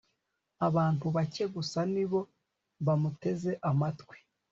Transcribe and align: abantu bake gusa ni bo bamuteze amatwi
abantu 0.67 1.05
bake 1.15 1.43
gusa 1.55 1.79
ni 1.93 2.05
bo 2.09 2.21
bamuteze 2.85 3.51
amatwi 3.69 4.17